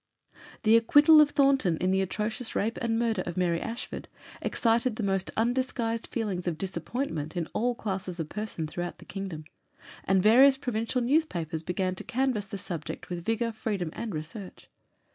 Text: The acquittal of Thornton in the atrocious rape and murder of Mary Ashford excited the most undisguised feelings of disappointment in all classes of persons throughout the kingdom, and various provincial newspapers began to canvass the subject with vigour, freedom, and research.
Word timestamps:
The 0.63 0.75
acquittal 0.77 1.21
of 1.21 1.29
Thornton 1.29 1.77
in 1.77 1.91
the 1.91 2.01
atrocious 2.01 2.55
rape 2.55 2.79
and 2.81 2.97
murder 2.97 3.21
of 3.27 3.37
Mary 3.37 3.61
Ashford 3.61 4.07
excited 4.41 4.95
the 4.95 5.03
most 5.03 5.29
undisguised 5.37 6.07
feelings 6.07 6.47
of 6.47 6.57
disappointment 6.57 7.37
in 7.37 7.45
all 7.53 7.75
classes 7.75 8.19
of 8.19 8.27
persons 8.27 8.71
throughout 8.71 8.97
the 8.97 9.05
kingdom, 9.05 9.43
and 10.05 10.23
various 10.23 10.57
provincial 10.57 11.01
newspapers 11.01 11.61
began 11.61 11.93
to 11.93 12.03
canvass 12.03 12.45
the 12.45 12.57
subject 12.57 13.09
with 13.11 13.25
vigour, 13.25 13.51
freedom, 13.51 13.91
and 13.93 14.11
research. 14.15 14.71